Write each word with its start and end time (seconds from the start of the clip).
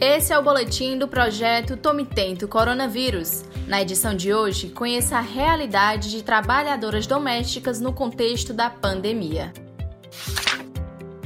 Esse 0.00 0.30
é 0.30 0.38
o 0.38 0.42
boletim 0.42 0.98
do 0.98 1.08
projeto 1.08 1.74
Tome 1.74 2.04
Tento 2.04 2.46
Coronavírus. 2.46 3.46
Na 3.66 3.80
edição 3.80 4.14
de 4.14 4.32
hoje, 4.32 4.68
conheça 4.68 5.16
a 5.16 5.22
realidade 5.22 6.10
de 6.10 6.22
trabalhadoras 6.22 7.06
domésticas 7.06 7.80
no 7.80 7.94
contexto 7.94 8.52
da 8.52 8.68
pandemia. 8.68 9.54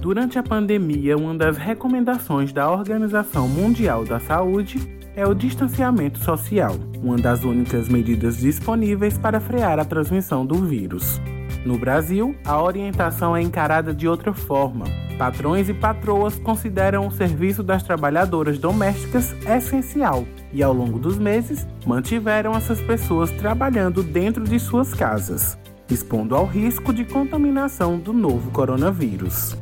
Durante 0.01 0.39
a 0.39 0.43
pandemia, 0.43 1.17
uma 1.17 1.35
das 1.35 1.57
recomendações 1.57 2.53
da 2.53 2.71
Organização 2.71 3.49
Mundial 3.49 4.05
da 4.05 4.21
Saúde 4.21 4.79
é 5.17 5.27
o 5.27 5.35
distanciamento 5.35 6.21
social, 6.21 6.77
uma 7.03 7.17
das 7.17 7.43
únicas 7.43 7.89
medidas 7.89 8.39
disponíveis 8.39 9.19
para 9.19 9.41
frear 9.41 9.81
a 9.81 9.85
transmissão 9.85 10.47
do 10.47 10.55
vírus. 10.55 11.21
No 11.65 11.77
Brasil, 11.77 12.35
a 12.45 12.61
orientação 12.63 13.37
é 13.37 13.43
encarada 13.43 13.93
de 13.93 14.09
outra 14.09 14.33
forma. 14.33 14.87
Patrões 15.19 15.69
e 15.69 15.75
patroas 15.75 16.39
consideram 16.39 17.07
o 17.07 17.11
serviço 17.11 17.63
das 17.63 17.83
trabalhadoras 17.83 18.59
domésticas 18.59 19.35
essencial 19.47 20.25
e, 20.53 20.63
ao 20.63 20.73
longo 20.73 20.99
dos 20.99 21.19
meses, 21.19 21.67
mantiveram 21.85 22.55
essas 22.55 22.81
pessoas 22.81 23.31
trabalhando 23.33 24.03
dentro 24.03 24.43
de 24.43 24.59
suas 24.59 24.95
casas, 24.95 25.59
expondo 25.91 26.35
ao 26.35 26.47
risco 26.47 26.95
de 26.95 27.05
contaminação 27.05 27.99
do 27.99 28.15
novo 28.15 28.51
coronavírus. 28.51 29.55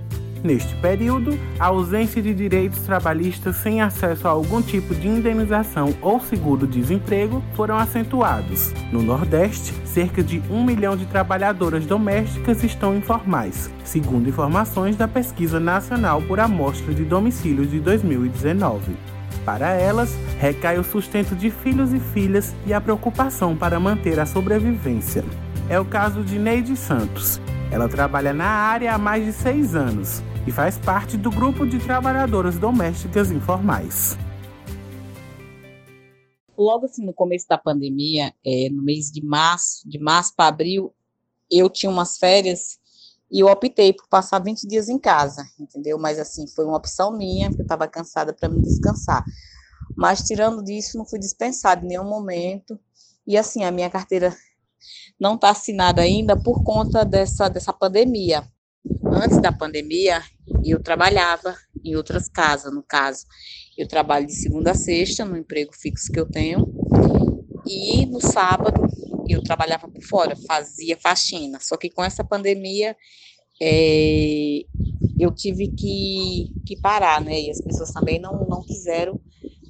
Neste 0.42 0.72
período, 0.76 1.38
a 1.58 1.66
ausência 1.66 2.22
de 2.22 2.32
direitos 2.32 2.80
trabalhistas 2.80 3.56
sem 3.56 3.80
acesso 3.80 4.28
a 4.28 4.30
algum 4.30 4.62
tipo 4.62 4.94
de 4.94 5.08
indenização 5.08 5.94
ou 6.00 6.20
seguro-desemprego 6.20 7.42
foram 7.54 7.76
acentuados. 7.76 8.72
No 8.92 9.02
Nordeste, 9.02 9.74
cerca 9.84 10.22
de 10.22 10.40
um 10.48 10.64
milhão 10.64 10.96
de 10.96 11.06
trabalhadoras 11.06 11.84
domésticas 11.86 12.62
estão 12.62 12.96
informais, 12.96 13.70
segundo 13.84 14.28
informações 14.28 14.96
da 14.96 15.08
Pesquisa 15.08 15.58
Nacional 15.58 16.22
por 16.22 16.38
Amostra 16.38 16.94
de 16.94 17.04
Domicílios 17.04 17.70
de 17.70 17.80
2019. 17.80 18.96
Para 19.44 19.70
elas, 19.70 20.16
recai 20.38 20.78
o 20.78 20.84
sustento 20.84 21.34
de 21.34 21.50
filhos 21.50 21.92
e 21.92 21.98
filhas 21.98 22.54
e 22.66 22.72
a 22.72 22.80
preocupação 22.80 23.56
para 23.56 23.80
manter 23.80 24.20
a 24.20 24.26
sobrevivência. 24.26 25.24
É 25.68 25.80
o 25.80 25.84
caso 25.84 26.22
de 26.22 26.38
Neide 26.38 26.76
Santos. 26.76 27.40
Ela 27.70 27.88
trabalha 27.88 28.32
na 28.32 28.46
área 28.46 28.94
há 28.94 28.98
mais 28.98 29.24
de 29.24 29.32
seis 29.32 29.74
anos 29.74 30.22
e 30.48 30.50
faz 30.50 30.78
parte 30.78 31.18
do 31.18 31.30
grupo 31.30 31.66
de 31.66 31.78
trabalhadoras 31.78 32.58
domésticas 32.58 33.30
informais. 33.30 34.16
Logo 36.56 36.86
assim, 36.86 37.04
no 37.04 37.12
começo 37.12 37.46
da 37.46 37.58
pandemia, 37.58 38.32
é, 38.44 38.70
no 38.70 38.82
mês 38.82 39.12
de 39.12 39.22
março, 39.22 39.86
de 39.86 39.98
março 39.98 40.32
para 40.34 40.48
abril, 40.48 40.94
eu 41.50 41.68
tinha 41.68 41.92
umas 41.92 42.16
férias 42.16 42.78
e 43.30 43.40
eu 43.40 43.48
optei 43.48 43.92
por 43.92 44.08
passar 44.08 44.38
20 44.38 44.66
dias 44.66 44.88
em 44.88 44.98
casa, 44.98 45.46
entendeu? 45.60 45.98
Mas 45.98 46.18
assim, 46.18 46.46
foi 46.48 46.64
uma 46.64 46.78
opção 46.78 47.14
minha, 47.14 47.48
porque 47.48 47.60
eu 47.60 47.66
estava 47.66 47.86
cansada 47.86 48.32
para 48.32 48.48
me 48.48 48.62
descansar. 48.62 49.22
Mas 49.94 50.22
tirando 50.22 50.64
disso, 50.64 50.96
não 50.96 51.04
fui 51.04 51.18
dispensada 51.18 51.84
em 51.84 51.88
nenhum 51.88 52.08
momento. 52.08 52.80
E 53.26 53.36
assim, 53.36 53.64
a 53.64 53.70
minha 53.70 53.90
carteira 53.90 54.34
não 55.20 55.34
está 55.34 55.50
assinada 55.50 56.00
ainda 56.00 56.34
por 56.34 56.64
conta 56.64 57.04
dessa, 57.04 57.50
dessa 57.50 57.72
pandemia. 57.72 58.50
Antes 59.12 59.40
da 59.40 59.50
pandemia, 59.50 60.22
eu 60.64 60.82
trabalhava 60.82 61.56
em 61.84 61.96
outras 61.96 62.28
casas, 62.28 62.72
no 62.72 62.82
caso. 62.82 63.26
Eu 63.76 63.86
trabalho 63.86 64.26
de 64.26 64.34
segunda 64.34 64.72
a 64.72 64.74
sexta, 64.74 65.24
no 65.24 65.36
emprego 65.36 65.74
fixo 65.74 66.12
que 66.12 66.20
eu 66.20 66.26
tenho. 66.26 66.66
E 67.66 68.06
no 68.06 68.20
sábado, 68.20 68.82
eu 69.28 69.42
trabalhava 69.42 69.88
por 69.88 70.02
fora, 70.02 70.36
fazia 70.46 70.96
faxina. 70.96 71.58
Só 71.60 71.76
que 71.76 71.90
com 71.90 72.02
essa 72.02 72.24
pandemia, 72.24 72.96
é, 73.60 74.60
eu 75.18 75.32
tive 75.34 75.68
que, 75.68 76.52
que 76.66 76.80
parar, 76.80 77.20
né? 77.20 77.40
E 77.40 77.50
as 77.50 77.60
pessoas 77.60 77.90
também 77.92 78.20
não, 78.20 78.46
não 78.48 78.62
quiseram 78.62 79.20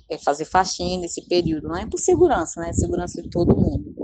é, 0.09 0.19
fazer 0.19 0.44
faxina 0.44 1.03
nesse 1.03 1.27
período. 1.27 1.69
Não 1.69 1.77
é 1.77 1.86
por 1.86 1.98
segurança, 1.98 2.61
né? 2.61 2.72
Segurança 2.72 3.22
de 3.22 3.28
todo 3.31 3.56
mundo. 3.56 3.94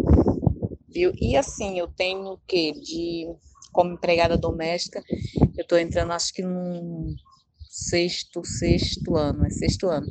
Viu? 0.89 1.13
E 1.21 1.37
assim, 1.37 1.79
eu 1.79 1.89
tenho 1.89 2.33
o 2.33 2.39
quê? 2.47 2.73
De 2.73 3.27
como 3.75 3.93
empregada 3.93 4.39
doméstica, 4.39 5.03
eu 5.57 5.63
estou 5.63 5.77
entrando, 5.77 6.13
acho 6.13 6.33
que 6.33 6.43
no 6.43 7.15
sexto, 7.69 8.43
sexto 8.45 9.17
ano, 9.17 9.45
é 9.45 9.51
sexto 9.51 9.89
ano, 9.89 10.07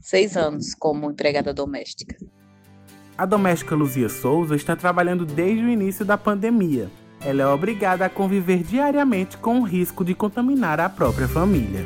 seis 0.00 0.36
anos 0.36 0.74
como 0.74 1.10
empregada 1.10 1.52
doméstica. 1.52 2.16
A 3.16 3.26
doméstica 3.26 3.76
Luzia 3.76 4.08
Souza 4.08 4.56
está 4.56 4.74
trabalhando 4.74 5.26
desde 5.26 5.62
o 5.62 5.68
início 5.68 6.04
da 6.04 6.16
pandemia. 6.16 6.90
Ela 7.20 7.42
é 7.42 7.46
obrigada 7.46 8.06
a 8.06 8.10
conviver 8.10 8.62
diariamente 8.62 9.36
com 9.36 9.60
o 9.60 9.64
risco 9.64 10.04
de 10.04 10.14
contaminar 10.14 10.80
a 10.80 10.88
própria 10.88 11.28
família. 11.28 11.84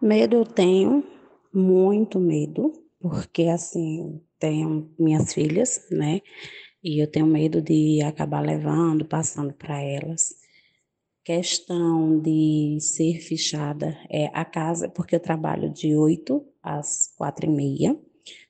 Medo 0.00 0.36
eu 0.36 0.44
tenho, 0.44 1.04
muito 1.52 2.18
medo, 2.18 2.72
porque 3.00 3.44
assim, 3.44 4.20
tenho 4.38 4.90
minhas 4.98 5.32
filhas, 5.32 5.86
né? 5.90 6.20
E 6.82 7.02
eu 7.02 7.10
tenho 7.10 7.26
medo 7.26 7.62
de 7.62 8.02
acabar 8.02 8.40
levando, 8.40 9.04
passando 9.04 9.52
para 9.52 9.80
elas 9.80 10.43
questão 11.24 12.20
de 12.20 12.78
ser 12.80 13.20
fichada 13.20 13.96
é 14.10 14.26
a 14.34 14.44
casa, 14.44 14.88
porque 14.88 15.16
eu 15.16 15.20
trabalho 15.20 15.72
de 15.72 15.96
8 15.96 16.44
às 16.62 17.12
quatro 17.16 17.46
e 17.46 17.48
meia. 17.48 17.98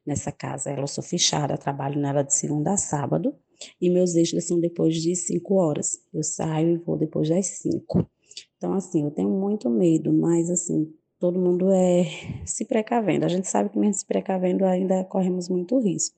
Nessa 0.05 0.33
casa, 0.33 0.71
ela 0.71 0.87
sou 0.87 1.03
fichada, 1.03 1.57
trabalho 1.57 1.99
nela 2.01 2.23
de 2.23 2.35
segunda 2.35 2.73
a 2.73 2.77
sábado. 2.77 3.35
E 3.81 3.89
meus 3.89 4.15
extras 4.17 4.45
são 4.45 4.61
depois 4.61 4.97
de 4.97 5.15
5 5.15 5.55
horas. 5.55 6.01
Eu 6.13 6.23
saio 6.23 6.75
e 6.75 6.77
vou 6.77 6.99
depois 6.99 7.29
das 7.29 7.47
5. 7.47 8.07
Então, 8.57 8.75
assim, 8.75 9.05
eu 9.05 9.11
tenho 9.11 9.31
muito 9.31 9.71
medo, 9.71 10.13
mas, 10.13 10.51
assim, 10.51 10.93
todo 11.19 11.41
mundo 11.41 11.71
é 11.71 12.05
se 12.45 12.65
precavendo. 12.65 13.25
A 13.25 13.29
gente 13.29 13.49
sabe 13.49 13.71
que 13.71 13.79
mesmo 13.79 13.95
se 13.95 14.07
precavendo 14.07 14.65
ainda 14.65 15.05
corremos 15.05 15.49
muito 15.49 15.79
risco. 15.79 16.17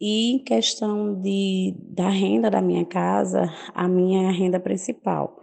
E 0.00 0.32
em 0.32 0.38
questão 0.38 1.14
de, 1.20 1.76
da 1.90 2.08
renda 2.08 2.50
da 2.50 2.62
minha 2.62 2.86
casa, 2.86 3.52
a 3.74 3.86
minha 3.86 4.22
é 4.22 4.28
a 4.28 4.32
renda 4.32 4.58
principal. 4.58 5.38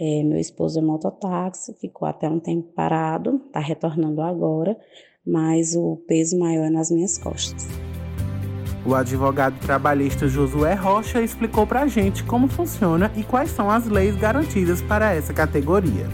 É, 0.00 0.24
meu 0.24 0.38
esposo 0.38 0.80
é 0.80 0.82
mototáxi, 0.82 1.72
ficou 1.80 2.08
até 2.08 2.28
um 2.28 2.40
tempo 2.40 2.72
parado, 2.74 3.40
está 3.46 3.60
retornando 3.60 4.20
agora, 4.20 4.76
mas 5.24 5.76
o 5.76 6.02
peso 6.08 6.38
maior 6.38 6.64
é 6.66 6.70
nas 6.70 6.90
minhas 6.90 7.18
costas. 7.18 7.68
O 8.84 8.94
advogado 8.94 9.60
trabalhista 9.60 10.26
Josué 10.26 10.74
Rocha 10.74 11.20
explicou 11.20 11.66
para 11.66 11.82
a 11.82 11.86
gente 11.86 12.24
como 12.24 12.48
funciona 12.48 13.12
e 13.14 13.22
quais 13.22 13.50
são 13.50 13.70
as 13.70 13.86
leis 13.86 14.16
garantidas 14.16 14.82
para 14.82 15.14
essa 15.14 15.32
categoria. 15.32 16.08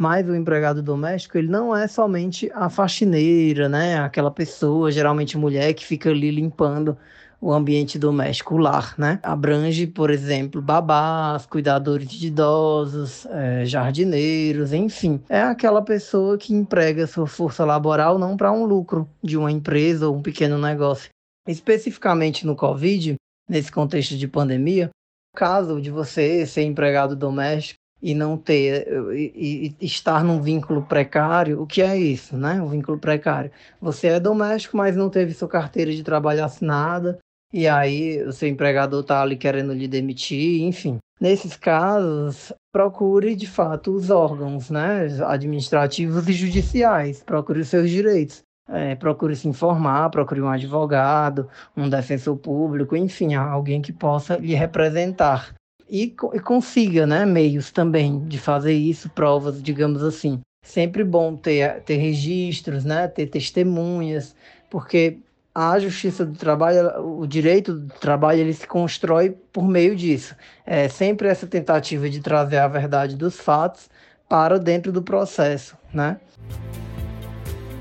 Mas 0.00 0.26
o 0.26 0.34
empregado 0.34 0.82
doméstico, 0.82 1.36
ele 1.36 1.48
não 1.48 1.76
é 1.76 1.86
somente 1.86 2.50
a 2.54 2.70
faxineira, 2.70 3.68
né? 3.68 3.98
Aquela 3.98 4.30
pessoa, 4.30 4.90
geralmente 4.90 5.36
mulher, 5.36 5.74
que 5.74 5.84
fica 5.84 6.08
ali 6.08 6.30
limpando 6.30 6.96
o 7.38 7.52
ambiente 7.52 7.98
doméstico, 7.98 8.54
o 8.54 8.58
lar, 8.58 8.94
né? 8.96 9.20
Abrange, 9.22 9.86
por 9.86 10.08
exemplo, 10.08 10.62
babás, 10.62 11.44
cuidadores 11.44 12.08
de 12.08 12.28
idosos, 12.28 13.26
é, 13.26 13.66
jardineiros, 13.66 14.72
enfim. 14.72 15.20
É 15.28 15.42
aquela 15.42 15.82
pessoa 15.82 16.38
que 16.38 16.54
emprega 16.54 17.06
sua 17.06 17.26
força 17.26 17.62
laboral 17.62 18.18
não 18.18 18.38
para 18.38 18.50
um 18.50 18.64
lucro 18.64 19.06
de 19.22 19.36
uma 19.36 19.52
empresa 19.52 20.08
ou 20.08 20.16
um 20.16 20.22
pequeno 20.22 20.56
negócio. 20.56 21.10
Especificamente 21.46 22.46
no 22.46 22.56
Covid, 22.56 23.16
nesse 23.46 23.70
contexto 23.70 24.16
de 24.16 24.26
pandemia, 24.26 24.88
o 25.34 25.36
caso 25.36 25.78
de 25.78 25.90
você 25.90 26.46
ser 26.46 26.62
empregado 26.62 27.14
doméstico 27.14 27.79
e 28.02 28.14
não 28.14 28.36
ter 28.36 28.86
e, 29.12 29.74
e, 29.80 29.86
estar 29.86 30.24
num 30.24 30.40
vínculo 30.40 30.82
precário, 30.82 31.60
o 31.60 31.66
que 31.66 31.82
é 31.82 31.96
isso, 31.96 32.36
né? 32.36 32.60
Um 32.60 32.68
vínculo 32.68 32.98
precário. 32.98 33.50
Você 33.80 34.08
é 34.08 34.20
doméstico, 34.20 34.76
mas 34.76 34.96
não 34.96 35.10
teve 35.10 35.34
sua 35.34 35.48
carteira 35.48 35.92
de 35.92 36.02
trabalho 36.02 36.44
assinada, 36.44 37.18
e 37.52 37.66
aí 37.66 38.22
o 38.22 38.32
seu 38.32 38.48
empregador 38.48 39.00
está 39.00 39.22
ali 39.22 39.36
querendo 39.36 39.72
lhe 39.72 39.88
demitir, 39.88 40.62
enfim. 40.62 40.98
Nesses 41.20 41.56
casos, 41.56 42.52
procure 42.72 43.34
de 43.34 43.46
fato 43.46 43.92
os 43.92 44.08
órgãos, 44.08 44.70
né, 44.70 45.06
administrativos 45.26 46.26
e 46.28 46.32
judiciais, 46.32 47.22
procure 47.22 47.60
os 47.60 47.68
seus 47.68 47.90
direitos. 47.90 48.42
É, 48.72 48.94
procure 48.94 49.34
se 49.34 49.48
informar, 49.48 50.08
procure 50.10 50.40
um 50.40 50.48
advogado, 50.48 51.48
um 51.76 51.88
defensor 51.88 52.36
público, 52.36 52.96
enfim, 52.96 53.34
alguém 53.34 53.82
que 53.82 53.92
possa 53.92 54.36
lhe 54.36 54.54
representar 54.54 55.52
e, 55.90 56.14
e 56.34 56.40
consiga, 56.40 57.06
né, 57.06 57.26
meios 57.26 57.70
também 57.70 58.20
de 58.26 58.38
fazer 58.38 58.72
isso, 58.72 59.10
provas, 59.10 59.62
digamos 59.62 60.02
assim. 60.02 60.40
Sempre 60.62 61.02
bom 61.02 61.36
ter, 61.36 61.80
ter 61.82 61.96
registros, 61.96 62.84
né, 62.84 63.08
ter 63.08 63.26
testemunhas, 63.26 64.34
porque 64.70 65.18
a 65.54 65.78
justiça 65.78 66.24
do 66.24 66.38
trabalho, 66.38 67.18
o 67.20 67.26
direito 67.26 67.74
do 67.74 67.92
trabalho, 67.94 68.40
ele 68.40 68.52
se 68.52 68.66
constrói 68.66 69.30
por 69.52 69.66
meio 69.66 69.96
disso. 69.96 70.34
É 70.64 70.88
sempre 70.88 71.28
essa 71.28 71.46
tentativa 71.46 72.08
de 72.08 72.20
trazer 72.20 72.58
a 72.58 72.68
verdade 72.68 73.16
dos 73.16 73.36
fatos 73.36 73.90
para 74.28 74.58
dentro 74.58 74.92
do 74.92 75.02
processo, 75.02 75.76
né? 75.92 76.18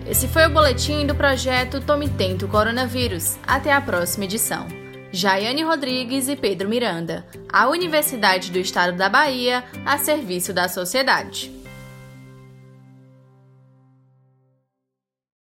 Esse 0.09 0.27
foi 0.27 0.47
o 0.47 0.49
boletim 0.49 1.05
do 1.05 1.13
projeto 1.13 1.79
Tome 1.79 2.09
Tento 2.09 2.47
Coronavírus. 2.47 3.37
Até 3.45 3.71
a 3.71 3.79
próxima 3.79 4.25
edição. 4.25 4.78
Jaiane 5.11 5.63
Rodrigues 5.63 6.27
e 6.27 6.35
Pedro 6.35 6.69
Miranda, 6.69 7.25
a 7.51 7.67
Universidade 7.67 8.51
do 8.51 8.59
Estado 8.59 8.95
da 8.95 9.09
Bahia, 9.09 9.63
a 9.85 9.97
serviço 9.97 10.53
da 10.53 10.69
sociedade. 10.69 11.58